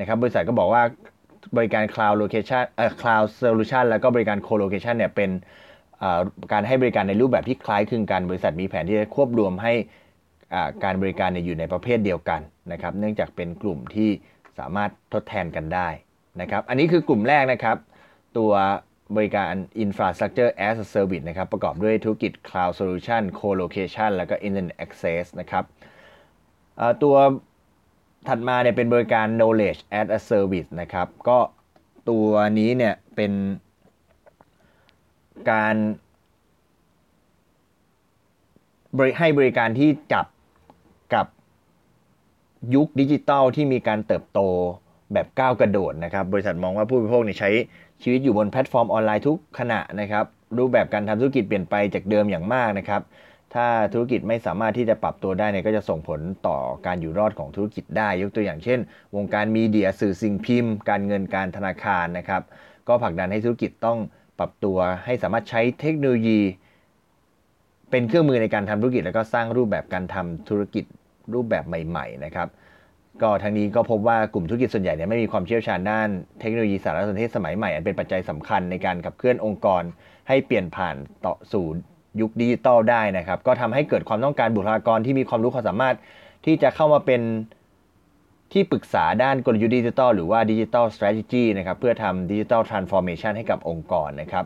[0.00, 0.82] นะครับ บริษัทก็บอกว่า
[1.56, 5.30] บริการ cloud location เอ่อ cloud solution แล้วก็บริการ co-location เนี่ยเป็น
[6.52, 9.72] การให้บริการในรูปแบบที่คล้ายคลึงกัน บริษัทมีแผนที่จะควบรวมให้
[10.84, 12.40] การบริการอยู่ในประเภทเดียวกัน
[12.72, 14.10] นะครับ เนื่องจากเป็นกลุ่มที่
[14.58, 15.88] สามารถทดแทนกันได้
[16.40, 17.76] นะครับ อันนี้คือกลุ่มแรกนะครับ
[18.38, 18.52] ตัว
[19.16, 19.52] บริการ
[19.84, 25.64] Infrastructure as a Service นะครับ ประกอบด้วยธุรกิจ Cloud Solution Co-location แล้วก็ Internet Access นะครับ
[27.02, 27.16] ตัว
[28.28, 31.38] ถัดมาเนี่ยเป็นบริการ Knowledge as a Service นะครับ ก็
[32.10, 33.32] ตัวนี้เนี่ยเป็น
[35.50, 35.76] การ
[39.18, 40.39] ให้บริการที่จับกับ
[42.74, 44.40] ยุคดิจิตอลที่มีการเติบโต
[45.12, 47.50] แบบก้าวกระโดดนะครับ บริษัทมองว่าผู้บริโภคใช้
[48.02, 50.24] ชีวิตอยู่บนแพลตฟอร์มออนไลน์ทุกขณะนะครับ
[50.58, 53.02] รูปแบบการทำธุรกิจเปลี่ยนไปจากเดิมอย่างมากนะครับ
[53.54, 58.78] ถ้าธุรกิจไม่สามารถที่จะปรับตัวได้เนี่ยก็จะส่งผลต่อการอยู่รอดของธุรกิจได้ ยกตัวอย่างเช่น
[59.16, 62.42] วงการ media สื่อสิ่งพิมพ์ การเงินการธนาคารนะครับ
[62.88, 63.98] ก็ผลักดันให้ธุรกิจต้อง
[64.38, 66.40] ปรับตัวให้สามารถใช้เทคโนโลยี
[67.90, 70.84] เป็นเครื่องมือในการทำธุรกิจ แล้วก็สร้างรูปแบบการทำธุรกิจ
[71.34, 72.48] รูปแบบใหม่ๆนะครับ
[73.22, 76.08] ก็ทั้งนี้ก็พบว่ากลุ่มธุรกิจส่วนใหญ่เนี่ยไม่มีความเชี่ยวชาญด้าน
[76.40, 79.82] เทคโนโลยีสารสนเทศสมัยใหม่อันเป็นปัจจัยสำคัญในการขับเคลื่อนองค์กร
[80.28, 81.66] ให้เปลี่ยนผ่านต่อสู่
[82.20, 85.96] ยุคดิจิตอลได้นะครับ ก็ทำให้เกิดความต้องการบุคลากรที่มีความรู้ความสามารถ
[86.46, 87.20] ที่จะเข้ามาเป็น
[88.52, 94.44] ที่ปรึกษาด้านกลยุทธ์ดิจิตอลหรือว่า digital strategy นะครับเพื่อทำ digital transformation ให้กับองค์กรนะครับ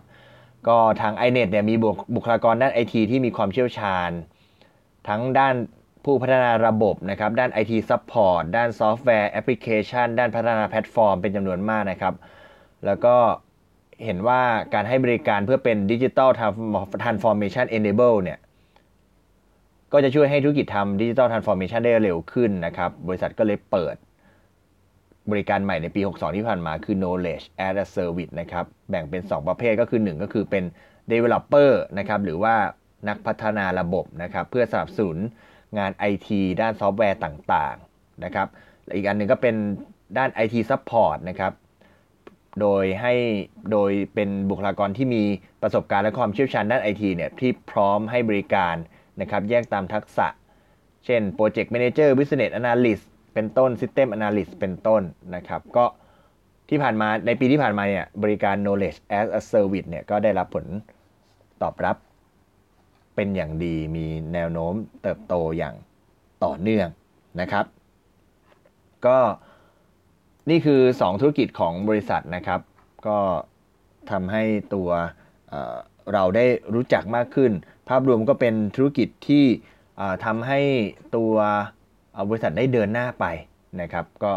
[0.68, 1.74] ก็ทาง iNet เนี่ยมี
[2.14, 4.10] บุคลากรด้านไอทีที่มีความเชี่ยวชาญ
[5.08, 5.54] ทั้งด้าน
[6.04, 12.14] ผู้พัฒนาระบบนะครับด้าน IT Support ด้านซอฟต์แวร์แอปพลิเคชัน ด้านพัฒนาแพลตฟอร์มเป็นจำนวนมากนะครับ
[12.86, 13.16] แล้วก็
[14.04, 14.40] เห็นว่า
[14.74, 18.38] การให้บริการเพื่อเป็น digital transformation enable เนี่ย
[19.92, 23.96] ก็จะช่วยให้ธุรกิจทำ digital transformation ได้เร็วขึ้นนะครับ บริษัทก็เลยเปิด
[25.30, 30.64] บริการใหม่ในปี 62 ที่ผ่านมาคือ knowledge as a service นะครับ แบ่งเป็น 2 ประเภทก็คือ 1 ก็คือเป็น
[31.12, 32.54] developer นะครับ หรือว่า
[33.08, 35.18] นักพัฒนาระบบนะครับ เพื่อสนับสนุน
[35.78, 36.28] งาน IT
[36.60, 38.46] ด้านซอฟต์แวร์ต่างๆนะครับ
[38.94, 39.54] อีกอันหนึ่งก็เป็น
[40.18, 41.52] ด้าน IT Support นะครับ
[42.60, 43.14] โดยให้
[43.72, 45.22] โดยเป็นบุคลากรที่มี
[45.62, 48.74] ประสบการณ์และความเชี่ยวชาญด้าน IT เนี่ยที่พร้อมให้บริการ
[49.20, 50.26] นะครับแยกตามทักษะ
[51.04, 55.02] เช่น Project Manager Business Analyst เป็นต้น System Analyst เป็นต้น
[55.34, 55.84] นะครับก็
[56.68, 60.66] ที่ผ่านมาในปีที่ผ่านมาเนี่ยบริการ Knowledge as a Service เนี่ยก็ได้รับผล
[61.62, 61.96] ตอบรับ
[63.14, 65.74] เป็นอย่างดีมีแนวโน้มเติบโตอย่าง
[66.44, 66.88] ต่อเนื่อง
[67.40, 67.64] นะครับ
[69.06, 69.18] ก็
[70.50, 72.60] นี่คือ 2 ธุรกิจของบริษัทนะครับ
[73.06, 73.18] ก็
[74.10, 74.42] ทำให้
[74.74, 74.88] ตัว
[75.50, 77.52] เเราได้รู้จักมากขึ้น
[77.88, 79.44] ภาพรวมก็เป็นธุรกิจที่
[80.24, 80.60] ทำให้
[81.16, 81.32] ตัว
[82.28, 83.26] บริษัทได้เดินหน้าไป
[83.80, 84.32] นะครับ ก็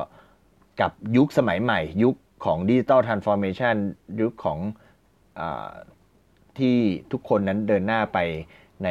[0.81, 3.75] กับยุคสมัยใหม่ ยุคของ digital transformation
[4.21, 4.59] ยุคของ
[5.39, 5.41] อ
[6.59, 6.77] ที่
[7.11, 8.19] ทุกคนนั้นเดินหน้าไป
[8.83, 8.89] ใน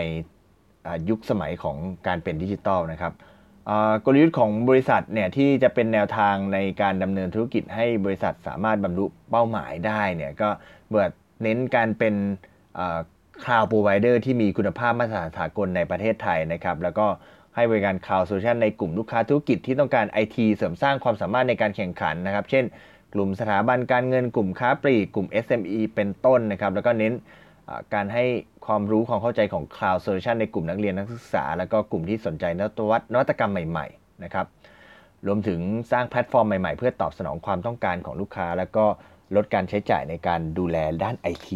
[1.09, 3.12] ยุคสมัยของการเป็นดิจิตอลนะครับ
[4.05, 10.49] กลยุทธ์ของบริษัทเนี่ยที่จะเป็นแนวทางในการดำเนินธุรกิจให้บริษัทสามารถบรรลุเป้าหมายได้เนี่ยก็
[10.90, 11.11] เบิด
[11.42, 12.14] เน้นการเป็น
[13.44, 17.07] cloud provider ที่มีคุณภาพมาตรฐานสากลในประเทศไทยนะครับแล้วก็
[17.55, 22.64] ให้บริการ cloud solution ในกลุ่มลูกค้าธุรกิจที่ต้องการ IT เสริมสร้างความสามารถในการแข่งขันนะครับ เช่น
[23.14, 27.12] กลุ่มสถาบันการเงินกลุ่มค้าปลีกกลุ่ม SME เป็นต้นนะครับแล้วก็เน้น
[27.94, 28.24] การให้
[28.66, 34.46] ความรู้ความเข้าใจของ Cloud Solution ในกลุ่มนักเรียนนักศึกษา แล้วก็กลุ่มที่สนใจนวัตนวัตกรรมใหม่ๆนะครับ
[35.26, 35.61] รวมถึง
[35.92, 38.85] สร้างแพลตฟอร์มใหม่ๆ เพื่อตอบสนองความต้องการของลูกค้า แล้วก็
[39.37, 41.48] ลดการใช้จ่ายในการดูแลด้าน IT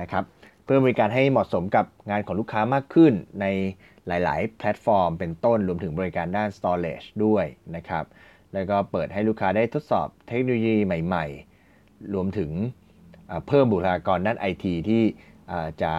[0.00, 0.24] นะครับ
[0.64, 3.46] เพื่อบริการให้เหมาะสมกับงานของลูกค้ามากขึ้นใน
[4.06, 7.44] หลาย ๆ แพลตฟอร์ม เป็นต้นรวมถึงบริการด้าน storage ด้วย
[7.76, 8.04] นะครับ
[8.54, 11.26] แล้วก็เปิดให้ลูกค้าได้ทดสอบเทคโนโลยีใหม่
[11.68, 12.50] ๆ รวมถึง
[13.48, 15.02] เพิ่มบุคลากรด้าน IT ที่
[15.82, 15.92] จะ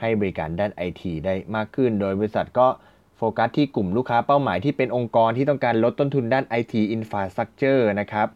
[0.00, 2.68] ให้บริการด้าน IT ได้มากขึ้น โดยบริษัทก็
[3.16, 8.28] โฟกัสที่กลุ่มลูกค้าเป้าหมายที่เป็นองค์กรที่ต้องการลดต้นทุนด้าน IT Infrastructure นะครับ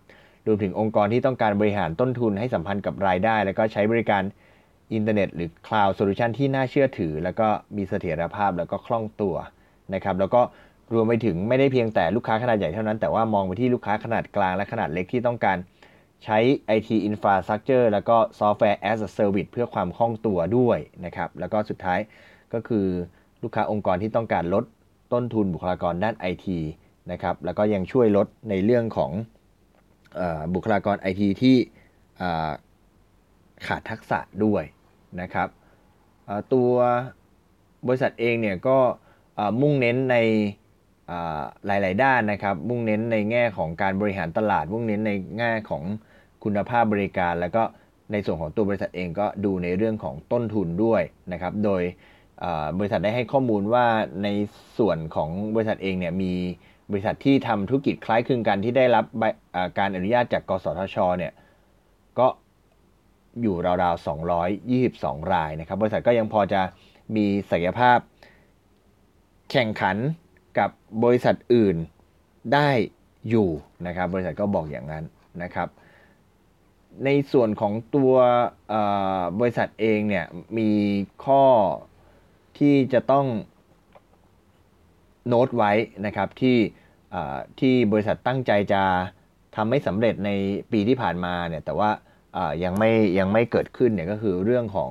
[0.46, 4.22] รวมถึงองค์กรที่ต้องการบริหารต้นทุนให้สัมพันธ์กับรายได้ แล้วก็ใช้บริการ
[4.92, 9.36] อินเทอร์เน็ตหรือ Cloud Solution ที่น่าเชื่อถือ แล้วก็มีเสถียรภาพแล้วก็คล่องตัว
[9.94, 10.42] นะครับแล้วก็
[10.94, 15.56] รวมไปถึงไม่ได้เพียงแต่ลูกค้าขนาดใหญ่เท่านั้น แต่ว่ามองไปที่ลูกค้าขนาดกลางและขนาดเล็กที่ต้องการ
[16.24, 16.38] ใช้
[16.76, 21.98] IT Infrastructure แล้วก็ Software as a Service เพื่อความคล่องตัวด้วยนะครับ แล้วก็สุดท้าย
[22.52, 22.86] ก็คือ
[23.42, 24.64] ลูกค้าองค์กรที่ต้องการลด
[25.12, 26.46] ต้นทุนบุคลากรด้าน IT
[27.12, 29.12] นะครับ แล้วก็ยังช่วยลดในเรื่องของ
[30.20, 30.22] อ
[30.54, 31.56] บุคลากร IT ที่
[33.66, 34.64] ขาดทักษะด้วย
[35.20, 35.48] นะครับ
[36.52, 36.72] ตัว
[37.86, 38.78] บริษัทเองเนี่ยก็
[39.60, 40.16] มุ่งเน้นใน
[41.66, 45.82] หลาย ๆ ด้านนะครับ มุ่งเน้นในแง่ของการบริหารตลาด มุ่งเน้นในแง่ของ
[46.44, 47.62] คุณภาพบริการ แล้วก็
[48.12, 51.82] ในส่วนของตัวบริษัทเองก็ดูในเรื่องของต้นทุนด้วยนะครับ โดย
[52.78, 53.86] บริษัทได้ให้ข้อมูลว่า
[54.24, 54.28] ใน
[54.78, 56.32] ส่วนของบริษัทเองเนี่ยมี
[56.90, 59.04] บริษัทที่ทำธุรกิจคล้ายคลึงกันที่ได้รับ
[59.78, 61.32] การอนุญาตจากกสทชเนี่ย
[62.18, 62.28] ก็
[63.42, 64.06] อยู่ราวๆ
[64.68, 66.60] 222 รายนะครับ บริษัทก็ยังพอจะ
[67.16, 67.98] มีศักยภาพ
[69.50, 69.96] แข่งขัน
[70.58, 70.70] กับ
[71.04, 71.76] บริษัทอื่น
[72.54, 72.68] ได้
[73.28, 73.48] อยู่
[73.86, 75.04] นะครับ บริษัทก็บอกอย่างนั้น
[75.42, 75.68] นะครับ
[77.04, 78.14] ในส่วนของตัว
[79.40, 80.26] บริษัทเองเนี่ย
[80.58, 80.70] มี
[81.24, 81.44] ข้อ
[82.58, 83.26] ที่จะต้อง
[85.28, 85.72] โน้ตไว้
[86.06, 86.58] นะครับที่
[87.60, 88.82] ที่บริษัทตั้งใจจะ
[89.56, 90.30] ทำไม่สำเร็จใน
[90.72, 91.90] ปีที่ผ่านมาเนี่ยแต่ว่า
[92.64, 94.90] ยังไม่ยังไม่เกิดขึ้นเนี่ยก็คือเรื่องของ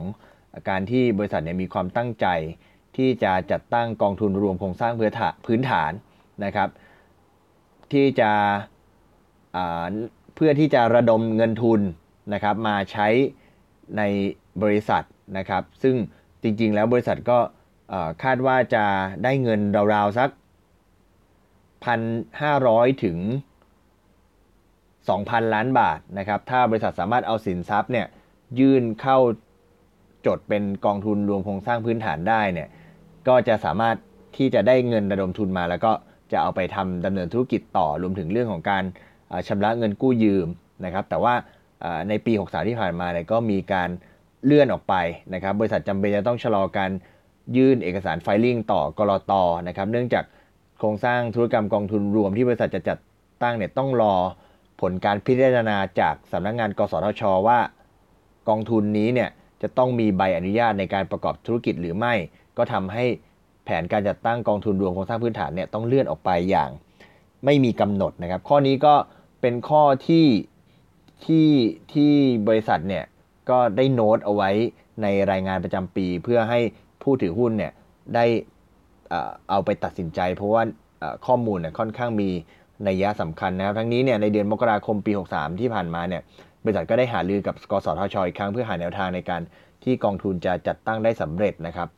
[0.69, 2.27] การที่บริษัทเนี่ยมีความตั้งใจ
[2.97, 5.91] ที่จะจัดตั้งกองทุนรวมโครงสร้างพื้นฐาน
[6.45, 6.69] นะครับ
[7.93, 8.31] ที่จะ
[10.39, 11.81] พื่อที่จะระดมเงินทุน
[12.33, 13.07] นะครับมาใช้
[13.97, 14.01] ใน
[14.61, 15.03] บริษัท
[15.37, 15.95] นะครับ ซึ่ง
[16.41, 17.39] จริงๆ แล้วบริษัทก็
[18.23, 18.85] คาดว่าจะ
[19.23, 19.61] ได้เงิน
[19.93, 20.29] ราวๆสัก
[21.85, 23.17] 1,500 ถึง
[24.77, 28.07] 2,000 ล้านบาทนะครับ ถ้าบริษัทสามารถเอาสินทรัพย์เนี่ย
[28.59, 29.17] ยื่นเข้า
[30.25, 32.69] จดเป็นกองทุนรวมโครงสร้างพื้นฐานได้เนี่ย
[33.27, 33.95] ก็จะสามารถ
[34.37, 35.91] ที่จะได้เงินระดมทุนมา แล้วก็
[36.31, 38.83] จะเอาไปทำดำเนินธุรกิจต่อรวมถึงเรื่องของการ
[39.47, 40.47] ชำระเงินกู้ยืม
[40.85, 41.33] นะครับแต่ว่า
[42.09, 43.89] ในปี 63 ที่ผ่านมาเนี่ยก็มีการ
[44.45, 44.95] เลื่อนออกไป
[45.33, 46.91] นะครับบริษัทจำเป็นจะต้องชะลอการ
[47.57, 50.23] ยื่นเอกสารไฟลิ่งต่อกรอตอนะครับเนื่องจาก
[50.77, 52.97] โครงสร้างธุรกรรมกองทุนรวมที่บริษัทจะจัด
[53.43, 54.15] ตั้งเนี่ยต้องรอ
[54.81, 57.59] ผลการพิจารณาจากสำนักงงาน กสทช ว่า
[58.49, 59.29] กองทุนนี้เนี่ย
[59.61, 62.13] จะต้องมีใบอนุญาตในการประกอบธุรกิจหรือไม่
[62.57, 63.05] ก็ทำให้
[63.65, 66.69] แผนการจัดตั้งกองทุนรวมโครงสร้างพื้นฐานเนี่ยต้องเลื่อนออกไปอย่าง
[67.45, 68.93] ไม่มีกำหนดนะครับ ข้อนี้ก็
[69.41, 70.27] เป็นข้อที่
[71.25, 71.49] ที่
[71.93, 72.11] ที่
[72.47, 73.05] บริษัทเนี่ย
[73.49, 74.49] ก็ได้โน้ตเอาไว้
[75.01, 76.59] ในรายงานประจำปี เพื่อให้
[77.03, 77.71] ผู้ถือหุ้นเนี่ย
[78.15, 78.25] ได้
[79.49, 80.63] เอาไปตัดสินใจ เพราะว่า
[81.25, 82.29] ข้อมูลเนี่ยค่อนข้างมี
[82.87, 86.21] นัยยะสำคัญนะครับ ทั้งนี้เนี่ยในเดือนมกราคมปี 63 ที่ผ่านมาเนี่ย
[86.63, 89.41] บริษัทก็ได้หารือกับกสทชอีกครั้งเพื่อหาแนวทางในการ
[89.83, 91.89] ที่กองทุนจะจัดตั้งได้สำเร็จนะครับ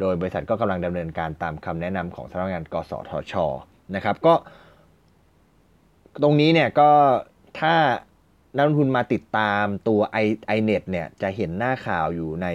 [0.00, 3.34] โดยบริษัทก็กำลังดำเนินการตามคำแนะนำของสำนักงาน กสทช
[3.94, 4.34] นะครับ ก็
[6.22, 6.90] ตรงนี้เนี่ยก็
[7.60, 7.74] ถ้า
[8.56, 12.46] นักลงทุนมาติดตามตัวไอไอเน็ตเนี่ยจะเห็นหน้าข่าวอยู่ใน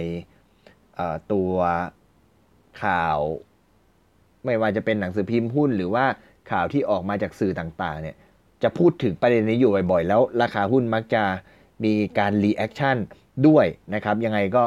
[1.32, 1.52] ตัว
[2.82, 3.18] ข่าว
[4.44, 6.04] ไม่ว่าจะเป็นหนังสือพิมพ์หุ้น หรือว่า
[6.50, 8.16] ข่าวที่ออกมาจากสื่อต่างๆเนี่ย
[8.62, 11.22] จะพูดถึงประเด็นนี้อยู่บ่อยๆ แล้วราคาหุ้นมักจะ
[11.84, 12.96] มีการ reaction
[13.46, 14.64] ด้วยนะครับยังไงก็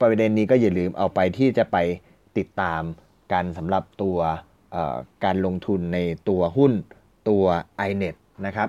[0.00, 1.76] ประเด็นนี้ก็อย่าลืมเอาไปที่จะไป
[2.38, 2.82] ติดตาม
[3.32, 4.18] กันสำหรับตัว
[5.24, 6.72] การลงทุนในตัวหุ้น
[7.28, 7.44] ตัว
[7.88, 8.68] iNet นะครับ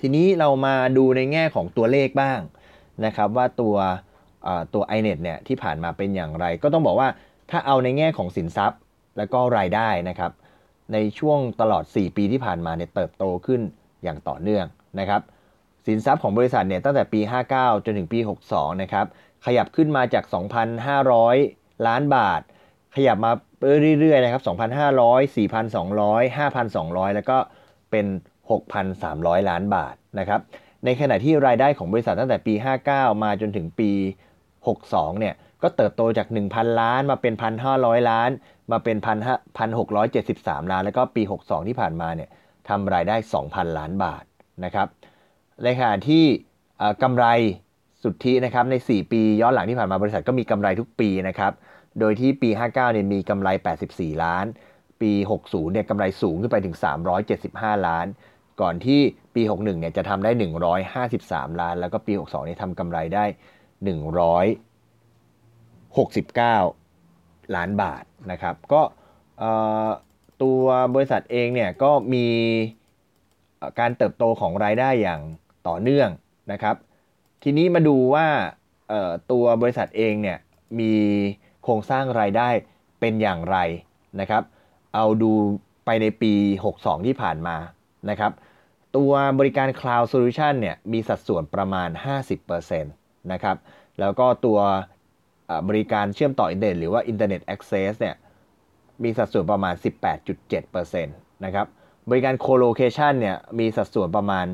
[0.00, 2.40] ทีนี้เรามาดูในแง่ของตัวเลขบ้าง
[3.04, 3.76] นะครับว่าตัว
[4.74, 7.08] ตัว iNet เนี่ยที่ผ่านมาเป็นอย่างไร ก็ต้องบอกว่า
[7.50, 8.80] ถ้าเอาในแง่ของสินทรัพย์
[9.16, 10.32] และก็รายได้นะครับ
[10.92, 13.60] ในช่วงตลอด 4 ปีที่ผ่านมาเนี่ยเติบโตขึ้น
[14.02, 14.66] อย่างต่อเนื่อง
[15.00, 15.20] นะครับ
[15.86, 17.20] สินทรัพย์ของบริษัทเนี่ยตั้งแต่ปี
[17.52, 18.18] 59 จนถึงปี
[18.50, 19.06] 62 นะครับ
[19.46, 20.24] ขยับขึ้นมาจาก
[21.04, 22.40] 2,500 ล้านบาท
[22.96, 23.32] ขยับมา
[24.00, 27.38] เรื่อยๆนะครับ 2,500 4,200 5,200 แล้วก็
[27.90, 28.06] เป็น
[28.78, 30.40] 6,300 ล้านบาทนะครับ
[30.84, 32.54] ในขณะที่รายได้ของบริษัทตั้งแต่ปี
[32.88, 33.90] 59 มาจนถึงปี
[34.54, 37.34] 62 เนี่ย ก็เติบโตจาก 1,000 ล้านมาเป็น
[37.72, 38.30] 1,500 ล้าน
[38.72, 38.96] มาเป็น
[39.84, 42.30] 1,673 ล้าน แล้วก็ปี 62 ที่ผ่านมาเนี่ย
[42.68, 44.24] ทำรายได้ 2,000 ล้านบาท
[44.64, 44.88] นะครับ
[45.64, 46.24] ในขณะที่
[47.02, 47.26] กำไร
[48.02, 51.52] สุทธินะครับใน 4 ปีย้อนหลังที่ผ่านมาบริษัทก็มีกำไรทุกปีนะครับ
[52.00, 53.48] โดยที่ปี 59เนี่ยมีกำไร
[53.86, 54.46] 84 ล้าน
[55.00, 56.76] ปี 60เนี่ยกำไรสูงขึ้นไปถึง
[57.30, 58.06] 375 ล้าน
[58.60, 59.00] ก่อนที่
[59.34, 60.30] ปี 61เนี่ยจะทำได้
[60.96, 63.24] 153 ล้าน แล้วก็ปี 62เนี่ยทำกำไรได้
[66.56, 68.82] 169 ล้านบาทนะครับ ก็
[70.42, 72.26] ตัวบริษัทเองเนี่ยก็มี
[73.78, 75.20] การเติบโตของรายได้อย่าง
[75.68, 76.10] ต่อเนื่อง
[76.52, 76.76] นะครับ
[77.42, 78.26] ทีนี้มาดูว่า
[79.32, 80.38] ตัวบริษัทเองเนี่ย
[80.80, 80.94] มี
[81.66, 82.48] โครงสร้างรายได้
[83.00, 83.58] เป็นอย่างไร
[84.20, 84.42] นะครับ
[84.94, 85.32] เอาดู
[85.84, 86.32] ไปในปี
[86.70, 87.56] 62 ที่ผ่านมา
[88.10, 88.32] นะครับ
[88.96, 91.88] ตัวบริการ Cloud Solution เนี่ยมีสัดส่วนประมาณ
[92.40, 93.56] 50%นะครับ
[94.00, 94.58] แล้วก็ตัว
[95.68, 98.14] บริการเชื่อมต่ออินเทอร์เน็ตหรือว่า Internet Access เนี่ย
[99.02, 99.74] มีสัดส่วนประมาณ
[100.40, 101.66] 18.7%นะครับ
[102.10, 104.46] บริการ Co-location เนี่ยมีสัดส่วนประมาณ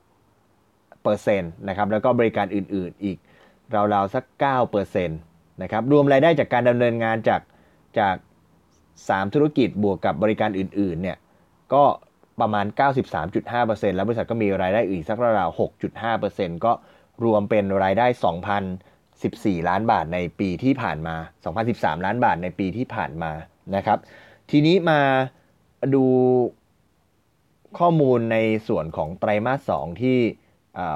[0.00, 3.18] 15%นะครับ แล้วก็บริการอื่นๆอีก
[3.74, 4.24] ราวๆสัก
[4.64, 5.10] 9%น
[5.62, 7.40] นะครับรวมรายได้จากการดำเนินงานจาก
[7.98, 8.16] จาก
[8.74, 11.18] 3 ธุรกิจบวกกับบริการอื่นๆเนี่ย
[11.74, 11.84] ก็
[12.40, 12.66] ประมาณ
[13.30, 15.58] 93.5%แล้วบริษัทก็มีรายได้อื่นสักราวๆ
[16.06, 16.72] 6.5%ก็
[17.24, 18.06] รวมเป็นรายได้
[18.88, 21.16] 2,014 ล้านบาทในปีที่ผ่านมา
[21.60, 23.32] 2013 ล้านบาทในปีที่ผ่านมา
[23.76, 23.98] นะครับ
[24.50, 25.00] ทีนี้มา
[25.94, 26.04] ดู
[27.78, 28.36] ข้อมูลใน
[28.68, 30.18] ส่วนของไตรมาส 2 ที่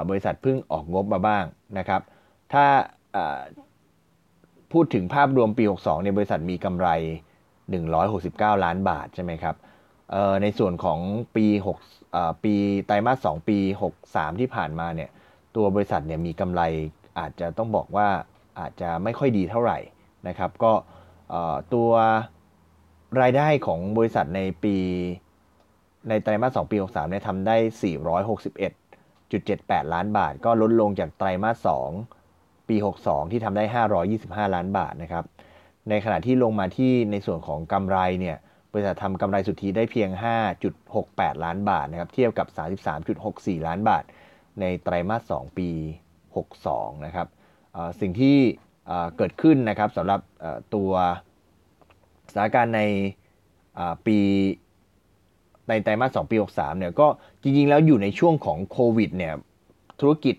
[0.09, 1.43] บริษัทเพิ่งออกงบมาบ้าง
[1.77, 2.01] นะครับ
[2.53, 2.65] ถ้า
[4.71, 6.87] พูดถึงภาพรวมปี 62ในบริษัทมีกำไร
[7.77, 9.55] 169 ล้านบาทใช่ไหมครับ
[10.41, 10.99] ในส่วนของ
[11.35, 11.45] ปี
[11.95, 12.53] 6ปี
[12.85, 13.57] ไตรมาส2ปี
[13.99, 15.09] 63 ที่ผ่านมาเนี่ย
[15.55, 16.61] ตัวบริษัทเนี่ยมีกำไร
[17.19, 18.07] อาจจะต้องบอกว่า
[18.59, 19.79] อาจจะไม่ค่อยดีเท่าไหร่
[20.27, 20.71] นะครับ ก็
[21.73, 21.89] ตัว
[23.21, 24.75] รายได้ของบริษัทในปี
[26.09, 27.57] ในไตรมาส2ปี 63เนี่ยทำได้
[28.75, 32.24] 461.78 ล้านบาท ก็ลดลงจากไตรมาส2
[32.69, 33.63] ปี 62 ที่ทำได้
[34.49, 35.25] 525 ล้านบาทนะครับ
[35.89, 38.37] ในขณะที่ลงมาที่ในส่วนของกำไรเนี่ย
[38.71, 40.09] บริษัททำกำไรสุทธิได้เพียง
[40.77, 42.47] 5.68 ล้านบาทนะครับ เทียบกับ
[43.07, 44.03] 33.64 ล้านบาท
[44.59, 45.69] ในไตรมาส 2 ปี
[46.37, 47.27] 62 นะครับ
[48.01, 48.37] สิ่งที่
[49.17, 50.19] เกิดขึ้นนะครับสำหรับ
[50.75, 50.91] ตัว
[52.31, 52.81] สถานการณ์ใน
[54.05, 54.17] ปี
[55.69, 57.07] ในไตรมาส 2 ปี 63 เนี่ยก็
[57.41, 59.33] จริงๆ แล้วอยู่ในช่วงของโควิดเนี่ย
[59.99, 60.35] ธุรกิจ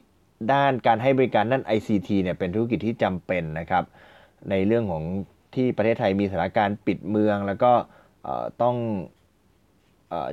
[0.52, 3.84] ด้านการให้บริการด้าน ICT เนี่ยเป็นธุรกิจที่จำเป็นนะครับ
[4.50, 5.02] ในเรื่องของ
[5.54, 7.72] ที่ประเทศไทยมีสถานการณ์ปิดเมือง แล้วก็
[8.62, 8.76] ต้อง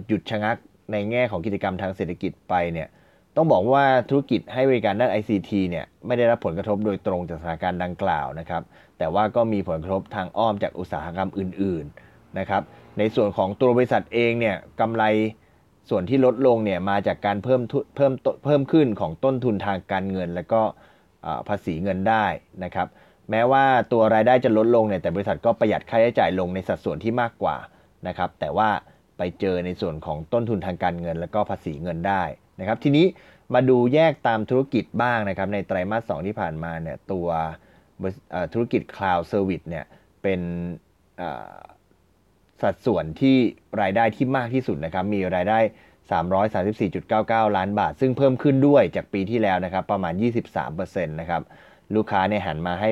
[0.07, 0.57] หยุดชะงัก
[0.91, 2.87] ในแง่ของกิจกรรมทางเศรษฐกิจไปเนี่ย
[3.35, 8.63] ต้องบอกว่าธุรกิจให้บริการด้าน ICT เนี่ยไม่ได้รับผลกระทบโดยตรงจากสถานการณ์ดังกล่าวนะครับ
[8.97, 12.61] แต่ว่าก็มีผลกระทบทางอ้อมจากอุตสาหกรรมอื่น ๆนะครับ
[12.97, 15.03] ในส่วนของตัวบริษัทเองเนี่ยกำไร
[15.89, 17.61] ส่วนที่ลดลงเนี่ยมาจากการเพิ่ม
[17.95, 18.13] เพิ่ม
[18.45, 20.61] เพิ่มขึ้นของต้นทุนทางการเงิน และก็
[21.47, 22.25] ภาษีเงินได้
[22.63, 22.87] นะครับ
[23.31, 27.57] แม้ว่าตัวรายได้จะลดลงเนี่ยแต่บริษัทก็ประหยัดค่าใช้จ่ายลงในสัดส่วนที่มากกว่า
[28.07, 28.69] นะครับ แต่ว่า
[29.17, 32.23] ไปเจอในส่วนของต้นทุนทางการเงิน และก็ภาษีเงินได้
[32.59, 33.05] นะครับ ทีนี้
[33.53, 37.27] มาดูแยกตามธุรกิจบ้างนะครับ ในไตรมาส2ที่ผ่านมาเนี่ยตัว
[38.53, 39.85] ธุรกิจ Cloud Service เนี่ย
[40.23, 40.41] เป็น
[42.63, 43.35] สัดส่วนที่
[43.81, 45.59] รายได้ที่มากที่สุดนะครับ มีรายได้
[46.41, 50.13] 334.99 ล้านบาท ซึ่งเพิ่มขึ้นด้วยจากปีที่แล้วนะครับ ประมาณ
[50.59, 51.41] 23%นะครับ
[51.95, 52.91] ลูกค้าเนี่ยหันมาให้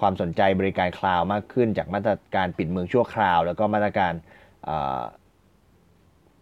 [0.00, 4.12] ความสนใจบริการคลาวมากขึ้น จากมาตรการปิดเมืองชั่วคราว แล้วก็มาตรการ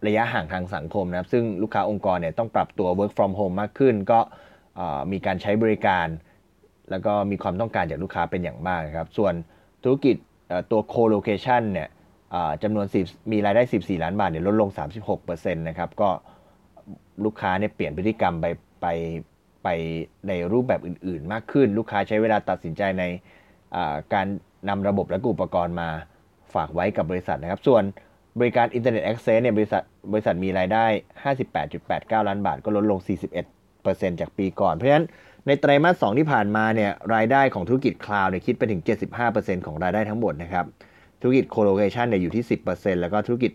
[0.07, 4.19] ระยะห่างทางสังคมนะครับ ซึ่งลูกค้าองค์กรเนี่ยต้องปรับตัว work from home มากขึ้น ก็
[5.11, 6.07] มีการใช้บริการ
[6.91, 9.33] แล้วก็มีความต้องการจากลูกค้าเป็นอย่างมากครับ ส่วน
[9.83, 10.15] ธุรกิจ
[10.71, 11.89] ตัว co-location เนี่ย
[12.63, 14.69] จำนวน 10 มีรายได้ 14 ล้านบาทเนี่ยลดลง
[15.15, 16.09] 36%นะครับ ก็
[17.25, 18.45] ลูกค้าเนี่ยเปลี่ยนพฤติกรรมไป
[18.81, 18.87] ไป
[19.63, 19.67] ไป
[20.27, 23.03] ในรูปแบบอื่น ๆ มากขึ้น ลูกค้าใช้เวลาตัดสินใจใน
[24.13, 24.27] การ
[24.69, 25.89] นำระบบและอุปกรณ์มา
[26.53, 27.83] ฝากไว้กับบริษัทนะครับ ส่วน
[28.39, 30.85] บริการ internet access เนี่ยบริษัทบริษัทมีรายได้
[31.57, 32.99] 58.89 ล้านบาท ก็ลดลง
[33.59, 35.05] 41%จากปีก่อน เพราะฉะนั้น
[35.47, 38.81] ในไตรมาส 2 ที่ผ่านมาเนี่ยรายได้ของธุรกิจ cloud เนี่ยคิดไปถึง
[39.23, 40.65] 75%ของรายได้ทั้งหมดนะครับ
[41.21, 43.51] ธุรกิจ co-location เนี่ยอยู่ที่ 10%แล้วก็ธุรกิจ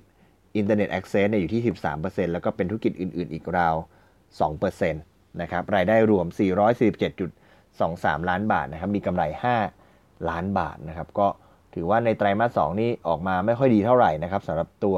[0.57, 1.63] internet access เนี่ยอยู่ที่
[1.97, 3.75] 13%แล้วก็เป็นธุรกิจอื่น ๆ อีกราว
[4.39, 6.27] 2%นะครับ รายได้รวม
[7.09, 9.23] 447.23 ล้านบาทนะครับ มีกำไร
[9.75, 11.29] 5 ล้านบาทนะครับ ก็
[11.75, 14.97] ถือว่าในไตรมาส 2 นี่ออกมาไม่ค่อยดีเท่าไหร่นะครับสำหรับตัว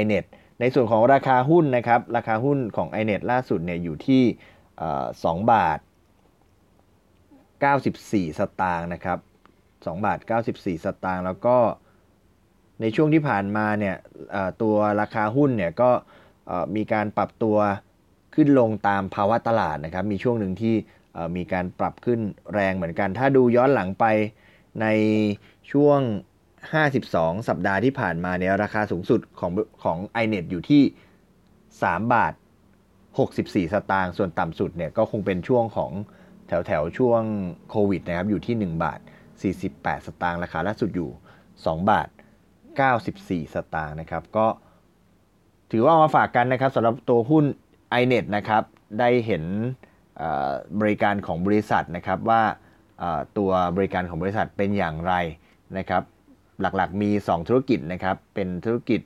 [0.00, 0.24] iNet
[0.60, 4.22] ในส่วนของราคาหุ้นนะครับ ราคาหุ้นของ iNet ล่าสุดเนี่ยอยู่ที่
[4.86, 5.78] 2 บาท
[7.48, 9.18] 94 สตางค์นะครับ
[9.84, 10.18] 2 บาท
[10.52, 11.56] 94 สตางค์แล้วก็
[12.80, 13.96] ในช่วงที่ผ่านมาเนี่ย
[14.62, 15.90] ตัวราคาหุ้นเนี่ยก็
[16.76, 17.56] มีการปรับตัว
[18.34, 20.74] ขึ้นลงตามภาวะตลาดนะครับ มีช่วงหนึ่งที่
[21.36, 22.20] มีการปรับขึ้น
[22.54, 24.04] แรงเหมือนกัน ถ้าดูย้อนหลังไป
[24.82, 24.86] ใน
[25.72, 26.00] ช่วง
[26.74, 29.52] 52 สัปดาห์ที่ผ่านมาเนี่ยราคาสูงสุดของ
[29.84, 30.82] ของ iNet อยู่ที่
[31.46, 32.32] 3 บาท
[33.18, 35.92] 64 สตางค์ ส่วนต่ำสุดเนี่ยก็คงเป็นช่วงของ
[36.48, 37.22] แถวแถวช่วง
[37.70, 39.00] โควิดนะครับอยู่ที่ 1 บาท
[39.44, 41.10] 48 สตางค์ราคาล่าสุดอยู่
[41.50, 42.08] 2 บาท
[42.80, 44.46] 94 สตางค์นะครับ ก็
[45.70, 47.44] ถือว่ามาฝากกันนะครับสำหรับตัวหุ้น
[48.00, 48.62] iNet นะครับ
[48.98, 49.44] ได้เห็น
[50.80, 52.42] บริการของบริษัทนะครับว่า
[53.38, 55.14] ตัวบริการของบริษัทเป็นอย่างไร
[55.78, 56.02] นะครับ
[56.60, 59.00] หลักๆมี 2 ธุรกิจนะครับ เป็นธุรกิจ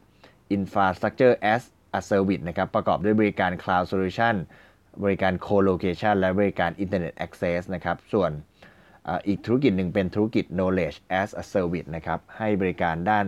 [0.56, 1.62] Infrastructure as
[1.98, 4.34] a Service นะครับ ประกอบด้วยบริการ Cloud Solution
[5.04, 8.30] บริการ Co-location และบริการ Internet Access นะครับ ส่วน
[9.26, 13.24] อีกธุรกิจหนึ่งเป็นธุรกิจ Knowledge as a Service นะครับ ให้บริการด้าน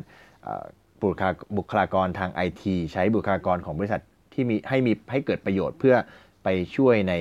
[1.57, 5.97] บุคลากรทาง IT ใช้บุคลากรของบริษัทที่มีให้มีให้เกิดประโยชน์เพื่อ
[6.45, 7.15] ไปช่วยใน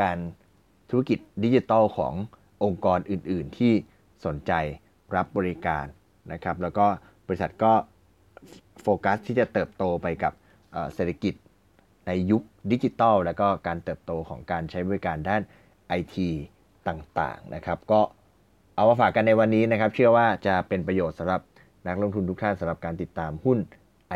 [0.00, 0.18] การ
[0.90, 2.14] ธุรกิจดิจิทัลของ
[2.64, 3.72] องค์กรอื่น ๆ ที่
[4.24, 4.52] สนใจ
[5.16, 5.84] รับบริการ
[6.32, 6.86] นะครับ แล้วก็
[7.26, 7.72] บริษัทก็
[8.82, 10.32] โฟกัสที่จะเติบโตไปกับ
[10.94, 11.34] เศรษฐกิจ
[12.06, 12.42] ในยุค
[12.72, 15.42] ดิจิทัลแล้วก็การเติบโตของการใช้บริการด้าน
[16.00, 16.16] IT
[16.88, 18.00] ต่างๆนะครับ ก็
[18.76, 21.40] เอามาฝากกันในวันนี้นะครับ เชื่อว่าจะเป็นประโยชน์สำหรับ
[21.86, 23.58] นักลงทุนทุกท่านสำหรับการติดตามหุ้น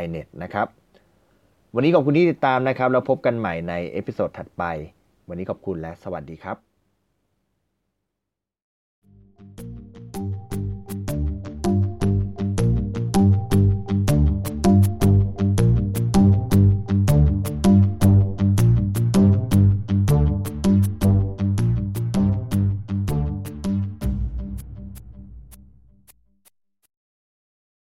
[0.02, 0.66] iNet นะครับ
[1.74, 4.64] วันนี้ขอบคุณที่ติดตามนะครับ แล้วพบกันใหม่ใน episode ถัดไป
[5.28, 6.73] วันนี้ขอบคุณและสวัสดีครับ